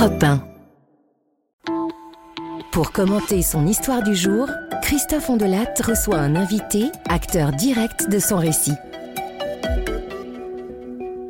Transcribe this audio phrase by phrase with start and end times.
[0.00, 0.42] Europe 1.
[2.72, 4.48] Pour commenter son histoire du jour,
[4.82, 8.72] Christophe Ondelat reçoit un invité, acteur direct de son récit.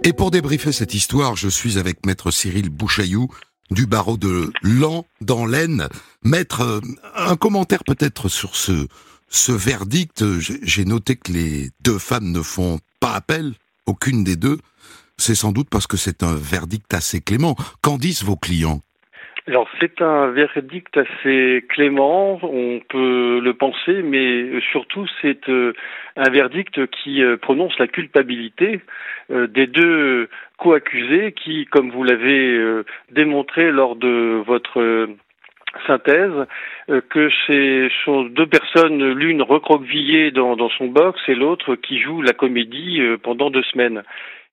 [0.05, 3.27] Et pour débriefer cette histoire, je suis avec maître Cyril Bouchaillou
[3.73, 5.89] du barreau de Lan dans l'Aisne.
[6.23, 6.81] Maître, euh,
[7.17, 8.87] un commentaire peut-être sur ce,
[9.29, 10.25] ce verdict.
[10.39, 13.55] J'ai noté que les deux femmes ne font pas appel,
[13.87, 14.59] aucune des deux.
[15.21, 17.55] C'est sans doute parce que c'est un verdict assez clément.
[17.83, 18.81] Qu'en disent vos clients?
[19.47, 25.75] Alors c'est un verdict assez clément, on peut le penser, mais surtout c'est euh,
[26.17, 28.81] un verdict qui euh, prononce la culpabilité
[29.31, 35.09] euh, des deux co-accusés qui, comme vous l'avez démontré lors de votre
[35.87, 36.47] synthèse
[37.09, 42.33] que c'est sont deux personnes, l'une recroquevillée dans son box et l'autre qui joue la
[42.33, 44.03] comédie pendant deux semaines.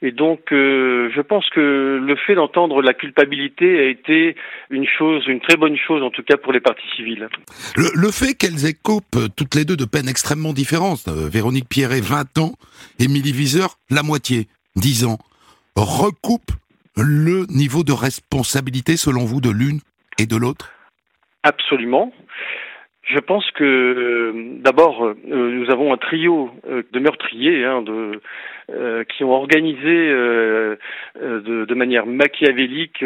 [0.04, 4.36] Et donc, euh, je pense que le fait d'entendre la culpabilité a été
[4.70, 7.28] une chose, une très bonne chose, en tout cas pour les parties civiles.
[7.76, 12.38] Le, fait qu'elles écopent toutes les deux de peines extrêmement différentes, euh, Véronique Pierret, 20
[12.38, 12.52] ans,
[13.00, 14.46] Émilie Viseur, la moitié,
[14.76, 15.18] 10 ans,
[15.76, 16.52] recoupe
[16.96, 19.80] le niveau de responsabilité, selon vous, de l'une
[20.20, 20.72] et de l'autre?
[21.42, 22.12] Absolument.
[23.08, 28.20] Je pense que euh, d'abord, euh, nous avons un trio euh, de meurtriers hein, de,
[29.16, 30.78] qui ont organisé de,
[31.66, 33.02] de, manière machiavélique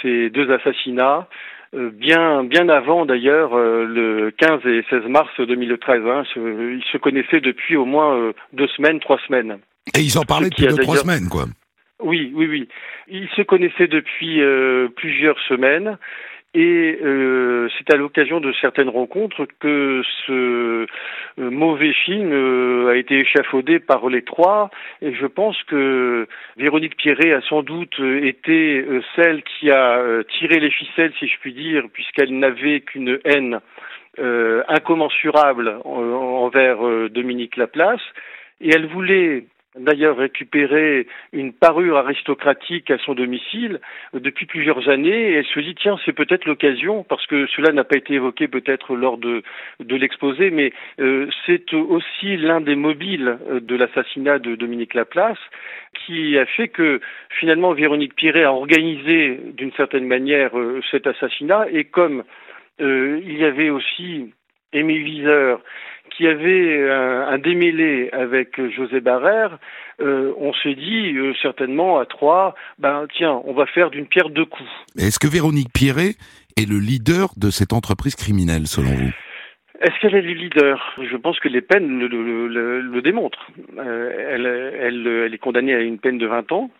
[0.00, 1.26] ces deux assassinats.
[1.72, 6.02] Bien, bien avant d'ailleurs le 15 et 16 mars 2013.
[6.06, 9.58] Hein, ils se connaissaient depuis au moins deux semaines, trois semaines.
[9.96, 11.46] Et ils en parlaient depuis deux, trois semaines, quoi.
[12.00, 12.68] Oui, oui, oui.
[13.08, 14.40] Ils se connaissaient depuis
[14.94, 15.98] plusieurs semaines.
[16.52, 20.86] Et euh, c'est à l'occasion de certaines rencontres que ce euh,
[21.38, 24.68] mauvais film euh, a été échafaudé par les trois.
[25.00, 26.26] Et je pense que
[26.56, 28.84] Véronique Pierret a sans doute été
[29.14, 30.02] celle qui a
[30.38, 33.60] tiré les ficelles, si je puis dire, puisqu'elle n'avait qu'une haine
[34.18, 36.78] incommensurable envers
[37.10, 38.02] Dominique Laplace.
[38.60, 39.44] Et elle voulait
[39.80, 43.80] d'ailleurs récupéré une parure aristocratique à son domicile
[44.14, 47.72] euh, depuis plusieurs années et elle se dit tiens c'est peut-être l'occasion parce que cela
[47.72, 49.42] n'a pas été évoqué peut-être lors de,
[49.80, 55.38] de l'exposé mais euh, c'est aussi l'un des mobiles euh, de l'assassinat de Dominique Laplace
[56.06, 60.52] qui a fait que finalement Véronique Piret a organisé d'une certaine manière
[60.90, 62.22] cet assassinat et comme
[62.78, 64.32] il y avait aussi
[64.72, 65.60] Aimé Viseur
[66.16, 69.58] qui avait un, démêlé avec José Barrère,
[70.00, 74.30] euh, on s'est dit euh, certainement à trois, ben tiens, on va faire d'une pierre
[74.30, 74.68] deux coups.
[74.96, 76.14] Est-ce que Véronique Pierret
[76.56, 79.10] est le leader de cette entreprise criminelle, selon vous?
[79.80, 80.94] Est-ce qu'elle est le leader?
[80.98, 83.50] Je pense que les peines le, démontrent.
[83.78, 86.70] Euh, elle, elle, elle, est condamnée à une peine de 20 ans.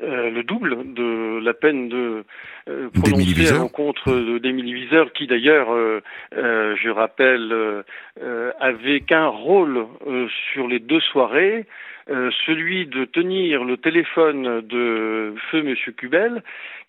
[0.00, 2.24] Euh, le double de la peine de
[2.68, 6.00] euh, prononcée à l'encontre d'Émilie qui d'ailleurs, euh,
[6.36, 7.52] euh, je rappelle,
[8.60, 9.86] avait qu'un rôle
[10.52, 11.66] sur les deux soirées,
[12.06, 16.42] celui de tenir le téléphone de feu Monsieur Cubel,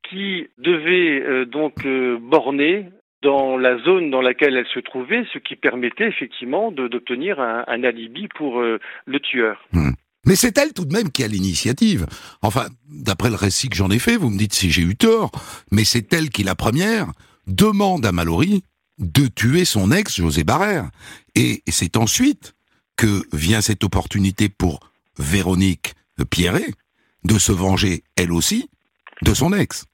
[0.03, 1.88] qui devait donc
[2.22, 2.86] borner
[3.22, 7.84] dans la zone dans laquelle elle se trouvait, ce qui permettait effectivement d'obtenir un, un,
[7.84, 9.66] alibi pour le tueur.
[9.74, 9.91] Hmm.
[10.25, 12.06] Mais c'est elle tout de même qui a l'initiative.
[12.41, 15.31] Enfin, d'après le récit que j'en ai fait, vous me dites si j'ai eu tort,
[15.72, 17.12] mais c'est elle qui, la première,
[17.47, 18.63] demande à Mallory
[18.97, 20.90] de tuer son ex José Barrère.
[21.35, 22.53] Et c'est ensuite
[22.97, 24.81] que vient cette opportunité pour
[25.18, 25.94] Véronique
[26.25, 26.74] Pierret
[27.24, 28.69] de se venger, elle aussi,
[29.22, 29.85] de son ex.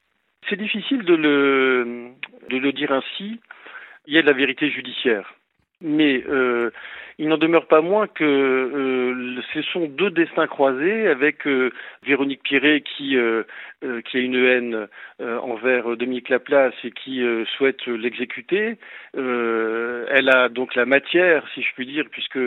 [0.50, 2.12] C'est difficile de le,
[2.50, 3.40] de le dire ainsi.
[4.08, 5.34] Il y a de la vérité judiciaire.
[5.82, 6.72] Mais euh,
[7.18, 11.72] il n'en demeure pas moins que euh, ce sont deux destins croisés avec euh,
[12.06, 13.44] Véronique Piré qui, euh,
[13.82, 14.88] qui a une haine
[15.20, 17.24] envers Dominique Laplace et qui
[17.56, 18.78] souhaite l'exécuter.
[19.14, 22.40] elle a donc la matière, si je puis dire, puisque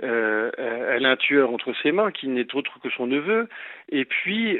[0.00, 3.48] elle a un tueur entre ses mains qui n'est autre que son neveu.
[3.90, 4.58] Et puis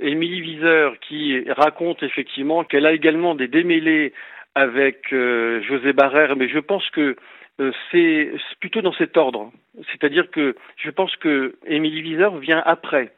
[0.00, 4.14] Émilie Viseur qui raconte effectivement qu'elle a également des démêlés
[4.58, 7.16] avec José Barrère, mais je pense que
[7.60, 9.50] euh, c'est plutôt dans cet ordre.
[9.90, 13.12] C'est-à-dire que je pense que Émilie Viseur vient après.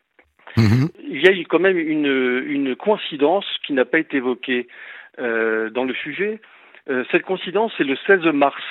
[0.57, 0.89] Mhm.
[1.09, 4.67] Il y a eu quand même une, une coïncidence qui n'a pas été évoquée
[5.19, 6.41] euh, dans le sujet.
[6.89, 8.63] Euh, cette coïncidence, c'est le 16 mars.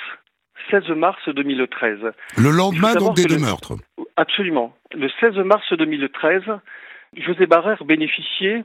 [0.70, 1.98] 16 mars 2013.
[2.36, 3.74] Le lendemain donc des deux meurtres.
[4.16, 4.74] Absolument.
[4.92, 6.42] Le 16 mars 2013,
[7.16, 8.64] José Barrère bénéficiait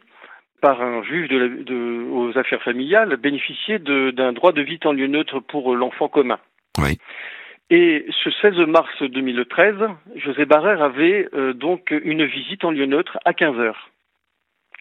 [0.65, 5.06] par un juge de, de, aux affaires familiales bénéficiait d'un droit de vie en lieu
[5.06, 6.39] neutre pour l'enfant commun.
[6.79, 6.97] Oui.
[7.69, 9.75] Et ce 16 mars 2013,
[10.15, 13.91] José Barrère avait euh, donc une visite en lieu neutre à 15 heures.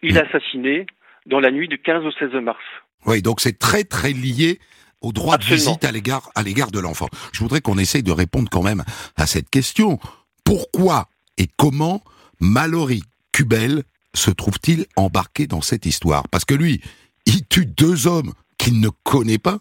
[0.02, 0.86] Il a assassiné
[1.26, 2.64] dans la nuit du 15 au 16 mars.
[3.04, 4.60] Oui, donc c'est très très lié
[5.02, 7.08] au droit de visite à l'égard à l'égard de l'enfant.
[7.34, 8.84] Je voudrais qu'on essaye de répondre quand même
[9.18, 9.98] à cette question.
[10.46, 12.02] Pourquoi et comment
[12.40, 13.02] Mallory
[13.32, 13.82] Cubel
[14.14, 16.24] se trouve-t-il embarqué dans cette histoire?
[16.30, 16.80] Parce que lui,
[17.26, 19.58] il tue deux hommes qu'il ne connaît pas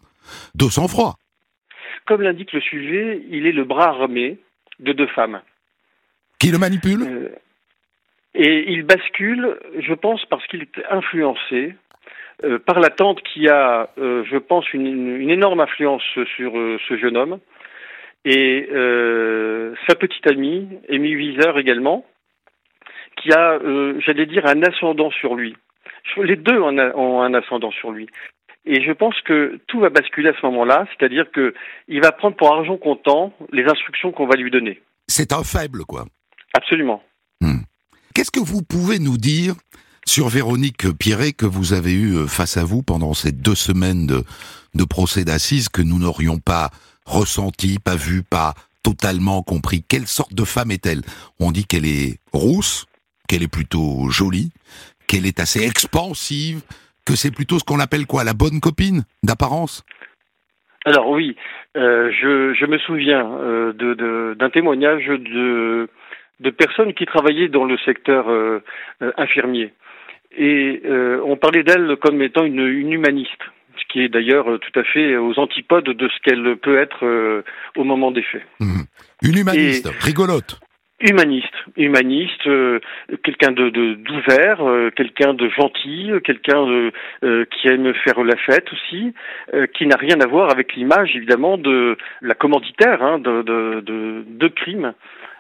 [0.56, 1.16] de sang-froid.
[2.06, 4.38] Comme l'indique le sujet, il est le bras armé
[4.80, 5.42] de deux femmes.
[6.40, 7.02] Qui le manipule?
[7.04, 7.30] Euh,
[8.34, 11.76] Et il bascule, je pense, parce qu'il est influencé
[12.44, 16.04] euh, par la tante qui a, euh, je pense, une, énorme influence
[16.36, 16.54] sur
[16.88, 17.40] ce jeune homme.
[18.26, 18.70] Et
[19.88, 22.06] sa petite amie, Amy Wieser également,
[23.24, 23.58] qui a,
[24.06, 25.56] j'allais dire, un ascendant sur lui.
[26.18, 28.08] Les deux ont un ascendant sur lui.
[28.66, 31.54] Et je pense que tout va basculer à ce moment-là, c'est-à-dire que
[31.88, 34.82] il va prendre pour argent comptant les instructions qu'on va lui donner.
[35.08, 36.06] C'est un faible, quoi.
[36.54, 37.04] Absolument.
[37.42, 37.64] Hmm.
[38.16, 39.56] Qu'est-ce que vous pouvez nous dire
[40.06, 44.08] sur Véronique Pierret que vous avez eu euh, face à vous pendant ces deux semaines
[44.08, 44.24] de,
[44.76, 46.70] de procès d'assises que nous n'aurions pas
[47.06, 49.84] ressenti, pas vu, pas totalement compris?
[49.88, 51.02] Quelle sorte de femme est-elle?
[51.40, 52.86] On dit qu'elle est rousse,
[53.28, 54.52] qu'elle est plutôt jolie,
[55.08, 56.62] qu'elle est assez expansive,
[57.06, 59.84] que c'est plutôt ce qu'on appelle quoi La bonne copine d'apparence?
[60.86, 61.36] Alors oui,
[61.78, 65.90] euh, je, je, me souviens euh, de, d'un témoignage de,
[66.40, 68.60] de personnes qui travaillaient dans le secteur euh,
[69.18, 69.74] infirmier.
[70.36, 70.82] Et
[71.24, 73.30] on parlait d'elle comme étant une, une, humaniste,
[73.78, 77.44] ce qui est d'ailleurs tout à fait aux antipodes de ce qu'elle peut être
[77.78, 78.42] au moment des faits.
[78.60, 78.82] Mmh.
[79.22, 80.60] Une humaniste, rigolote
[81.00, 82.80] humaniste, humaniste, euh,
[83.24, 86.66] quelqu'un de d'ouvert, euh, quelqu'un de gentil, quelqu'un
[87.24, 89.14] euh, qui aime faire la fête aussi,
[89.74, 94.24] qui n'a rien à voir avec l'image évidemment de la commanditaire hein, de, de, de,
[94.28, 94.94] de crimes.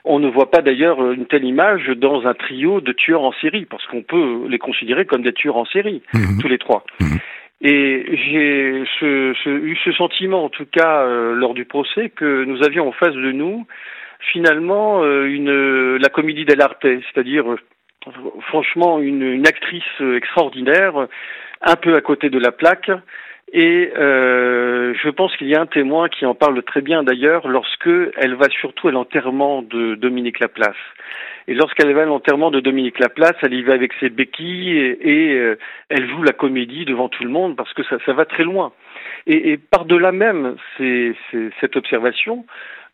[0.06, 3.66] On ne voit pas d'ailleurs une telle image dans un trio de tueurs en série,
[3.66, 6.42] parce qu'on peut les considérer comme des tueurs en série, mhm.
[6.42, 6.84] tous les trois.
[7.00, 7.20] Mhm.
[7.62, 12.62] Et j'ai ce, ce, eu ce sentiment, en tout cas lors du procès, que nous
[12.64, 13.66] avions en face de nous
[14.32, 17.58] finalement euh, une la comédie dell'arte, c'est-à-dire euh,
[18.48, 21.08] franchement une, une, actrice extraordinaire,
[21.62, 22.92] un peu à côté de la plaque.
[23.56, 27.48] Et euh, je pense qu'il y a un témoin qui en parle très bien d'ailleurs
[27.48, 30.76] lorsque elle va surtout à l'enterrement de Dominique Laplace.
[31.48, 35.34] Et lorsqu'elle va à l'enterrement de Dominique Laplace, elle y va avec ses béquilles et,
[35.34, 35.56] et
[35.90, 38.72] elle joue la comédie devant tout le monde parce que ça, va très loin.
[39.28, 40.56] Et, et par-delà même
[41.60, 42.46] cette observation,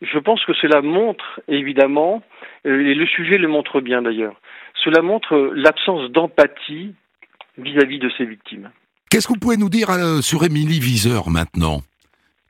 [0.02, 2.22] je pense que cela montre évidemment,
[2.66, 4.40] euh, et le sujet le montre bien d'ailleurs,
[4.82, 6.94] cela montre l'absence d'empathie
[7.58, 8.70] vis-à-vis de ces victimes.
[9.10, 11.80] Qu'est-ce que vous pouvez nous dire euh, sur Émilie Viseur maintenant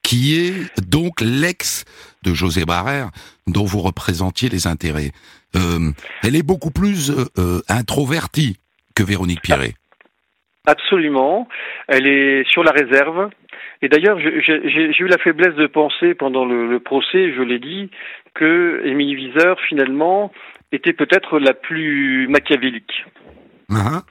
[0.02, 1.84] qui est donc l'ex
[2.24, 3.10] de José Barrère,
[3.46, 5.12] dont vous représentiez les intérêts?
[5.56, 5.90] Euh,
[6.22, 7.12] elle est beaucoup plus
[7.68, 8.56] introvertie
[8.94, 9.74] que Véronique Pierret.
[10.66, 11.48] Absolument.
[11.88, 13.30] Elle est sur la réserve.
[13.82, 17.90] Et d'ailleurs, j'ai eu la faiblesse de penser pendant le, procès, je l'ai dit,
[18.34, 20.32] que Émilie Viseur, finalement,
[20.70, 23.06] était peut-être la plus machiavélique.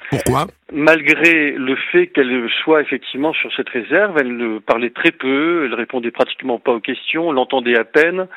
[0.09, 0.47] Pourquoi?
[0.71, 6.11] Malgré le fait qu'elle soit effectivement sur cette réserve, elle parlait très peu, elle répondait
[6.11, 8.27] pratiquement pas aux questions, on l'entendait à peine.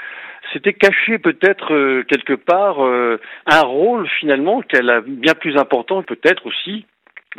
[0.52, 6.02] C'était caché peut-être euh, quelque part euh, un rôle finalement qu'elle a bien plus important
[6.02, 6.84] peut-être aussi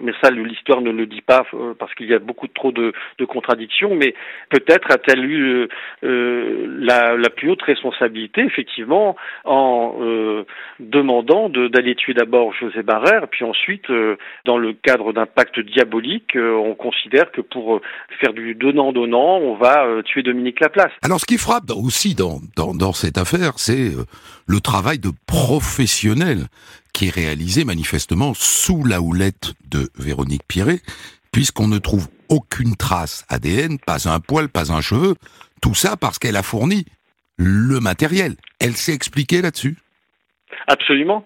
[0.01, 2.94] mais ça l'histoire ne le dit pas euh, parce qu'il y a beaucoup trop de,
[3.20, 4.13] de contradictions, mais
[4.50, 5.67] peut-être a-t-elle eu euh,
[6.03, 9.15] euh, la, la, plus haute responsabilité, effectivement,
[9.46, 10.46] en euh,
[10.79, 13.86] demandant d'aller tuer d'abord José Barrère, puis ensuite,
[14.46, 17.82] dans le cadre d'un pacte diabolique, on considère que pour
[18.20, 20.91] faire du donnant-donnant, on va tuer Dominique Laplace.
[21.03, 23.91] Alors ce qui frappe aussi dans, dans, dans cette affaire, c'est
[24.48, 26.48] le travail de professionnels
[26.93, 30.79] qui est réalisé manifestement sous la houlette de Véronique Pierret,
[31.31, 35.15] puisqu'on ne trouve aucune trace ADN, pas un poil, pas un cheveu,
[35.62, 36.85] tout ça parce qu'elle a fourni
[37.38, 38.33] le matériel.
[38.59, 39.75] Elle s'est expliquée là-dessus
[40.67, 41.25] Absolument.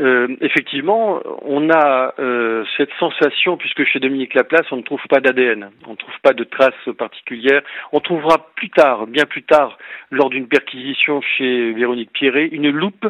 [0.00, 5.20] Euh, effectivement, on a euh, cette sensation, puisque chez Dominique Laplace, on ne trouve pas
[5.20, 7.62] d'ADN, on ne trouve pas de traces particulières.
[7.92, 9.78] On trouvera plus tard, bien plus tard,
[10.10, 13.06] lors d'une perquisition chez Véronique Pierret, une loupe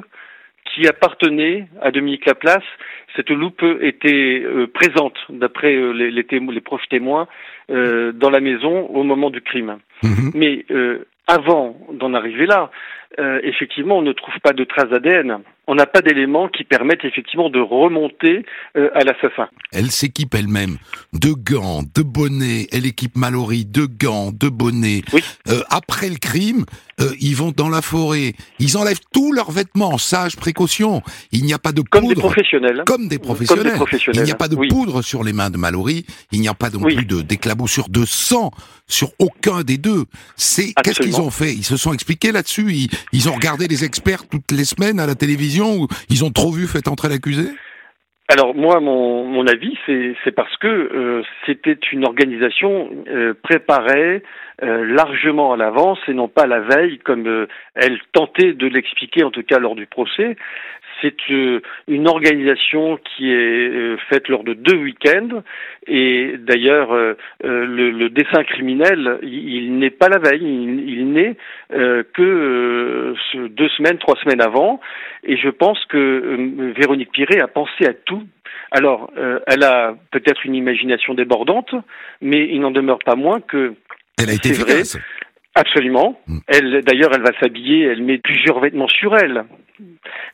[0.65, 2.65] qui appartenait à Dominique Laplace.
[3.17, 7.29] Cette loupe était euh, présente, d'après euh, les, les, les, proches témoins,
[7.71, 9.79] euh, dans la maison au moment du crime.
[10.03, 10.33] Mhm.
[10.35, 10.67] Mais
[11.27, 12.71] avant d'en arriver là,
[13.43, 15.39] effectivement, on ne trouve pas de traces d'ADN.
[15.67, 18.45] On n'a pas d'éléments qui permettent effectivement de remonter
[18.75, 19.49] à l'assassin.
[19.73, 20.77] Elle s'équipe elle-même
[21.15, 22.67] de gants, de bonnets.
[22.71, 25.03] Elle équipe Mallory de gants, de bonnets.
[25.71, 26.67] après le crime,
[27.01, 31.03] euh, ils vont dans la forêt, ils enlèvent tous leurs vêtements en sage précaution.
[31.33, 32.15] Il n'y a pas de Comme poudre.
[32.15, 32.83] des professionnels.
[32.87, 33.63] Comme des professionnels.
[33.65, 34.23] Comme des professionnels.
[34.23, 34.69] Il n'y a pas de Oui.
[34.69, 36.07] poudre sur les mains de Mallory.
[36.31, 36.95] Il n'y a pas non Oui.
[36.95, 38.51] plus de d'éclaboussure de sang
[38.87, 40.05] sur aucun des deux.
[40.37, 41.53] C'est qu'est-ce qu'ils ont fait?
[41.53, 42.73] Ils se sont expliqués là-dessus.
[42.73, 45.77] Ils, ils ont regardé les experts toutes les semaines à la télévision.
[45.77, 47.49] Ou ils ont trop vu fait entrer l'accusé?
[48.29, 54.23] Alors moi, mon, avis, c'est parce que euh, c'était une organisation euh, préparée
[54.63, 59.31] euh, largement à l'avance et non pas la veille, comme elle tentait de l'expliquer, en
[59.31, 60.37] tout cas lors du procès.
[61.01, 65.43] C'est euh, une organisation qui est euh, faite lors de deux week-ends
[65.87, 71.13] et d'ailleurs euh, le, le dessin criminel, il, il n'est pas la veille, il, il
[71.13, 71.37] n'est
[71.71, 73.15] que
[73.49, 74.81] deux semaines, trois semaines avant.
[75.25, 78.23] Et je pense que Véronique Piré a pensé à tout.
[78.71, 81.75] Alors, euh, elle a peut-être une imagination débordante,
[82.21, 83.75] mais il n'en demeure pas moins que
[84.21, 84.73] Elle a été C'est vrai.
[84.81, 84.99] efficace.
[85.55, 86.21] Absolument.
[86.27, 86.39] Mm.
[86.49, 89.45] Elle, d'ailleurs, elle va s'habiller, elle met plusieurs vêtements sur elle.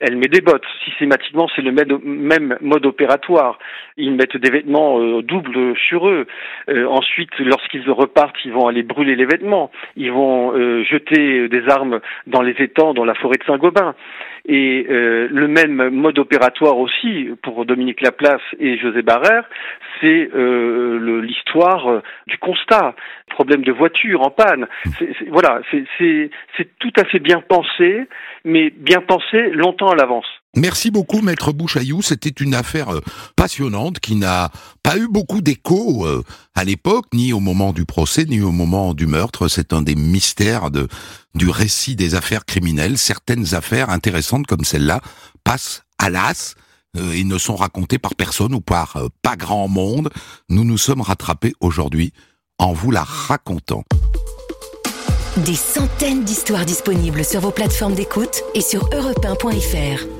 [0.01, 0.67] Elle met des bottes.
[0.85, 3.59] Systématiquement, c'est le même mode opératoire.
[3.97, 6.27] Ils mettent des vêtements euh, doubles sur eux.
[6.69, 9.71] Euh, ensuite, lorsqu'ils repartent, ils vont aller brûler les vêtements.
[9.97, 13.95] Ils vont euh, jeter des armes dans les étangs, dans la forêt de Saint-Gobain.
[14.47, 19.45] Et euh, le même mode opératoire aussi pour Dominique Laplace et José Barrère,
[20.01, 22.95] c'est euh, l'histoire euh, du constat,
[23.29, 24.67] problème de voiture en panne.
[24.99, 26.31] C'est- voilà, c'est
[26.79, 28.07] tout à fait bien pensé,
[28.45, 30.40] mais bien pensé longtemps à l'avance.
[30.57, 32.02] Merci beaucoup, Maître Bouchaillou.
[32.02, 33.00] C'était une affaire euh,
[33.37, 34.50] passionnante qui n'a
[34.83, 36.25] pas eu beaucoup d'écho euh,
[36.57, 39.47] à l'époque, ni au moment du procès, ni au moment du meurtre.
[39.47, 40.71] C'est un des mystères
[41.35, 42.99] du récit des affaires criminelles.
[42.99, 45.00] Certaines affaires intéressantes comme celle-là
[45.45, 46.57] passent à l'as
[46.97, 50.11] euh, et ne sont racontées par personne ou par pas grand monde.
[50.49, 52.12] Nous nous sommes rattrapés aujourd'hui
[52.59, 53.85] en vous la racontant.
[55.37, 60.20] Des centaines d'histoires disponibles sur vos plateformes d'écoute et sur europe1.fr.